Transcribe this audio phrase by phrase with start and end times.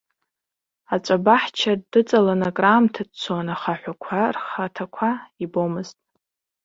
[0.93, 5.09] Аҵәа баҳча дыҵалан акраамҭа дцон, аха аҳәақәа рхаҭақәа
[5.43, 5.97] ибомызт.